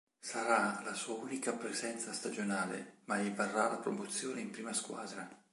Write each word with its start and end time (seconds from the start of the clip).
Sarà 0.19 0.81
la 0.83 0.95
sua 0.95 1.13
unica 1.13 1.53
presenza 1.53 2.11
stagionale 2.11 3.01
ma 3.05 3.19
gli 3.19 3.29
varrà 3.29 3.67
la 3.69 3.77
promozione 3.77 4.41
in 4.41 4.49
prima 4.49 4.73
squadra. 4.73 5.29